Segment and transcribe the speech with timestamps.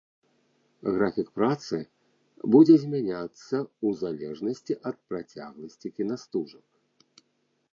[0.93, 1.77] Графік працы
[2.55, 6.65] будзе змяняцца ў залежнасці ад працягласці кінастужак.